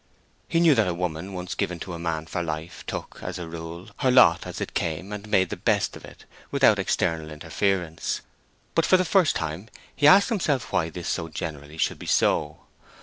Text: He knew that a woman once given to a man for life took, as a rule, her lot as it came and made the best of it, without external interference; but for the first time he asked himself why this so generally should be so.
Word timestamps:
He 0.47 0.59
knew 0.59 0.73
that 0.73 0.87
a 0.87 0.95
woman 0.95 1.31
once 1.33 1.53
given 1.53 1.79
to 1.81 1.93
a 1.93 1.99
man 1.99 2.25
for 2.25 2.41
life 2.41 2.83
took, 2.87 3.19
as 3.21 3.37
a 3.37 3.47
rule, 3.47 3.89
her 3.97 4.09
lot 4.09 4.47
as 4.47 4.59
it 4.59 4.73
came 4.73 5.11
and 5.11 5.29
made 5.29 5.51
the 5.51 5.55
best 5.55 5.95
of 5.95 6.03
it, 6.03 6.25
without 6.49 6.79
external 6.79 7.29
interference; 7.29 8.21
but 8.73 8.83
for 8.83 8.97
the 8.97 9.05
first 9.05 9.35
time 9.35 9.67
he 9.95 10.07
asked 10.07 10.29
himself 10.29 10.73
why 10.73 10.89
this 10.89 11.07
so 11.07 11.27
generally 11.27 11.77
should 11.77 11.99
be 11.99 12.07
so. 12.07 12.61